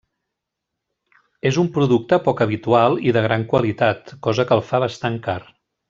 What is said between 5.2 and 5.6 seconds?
car.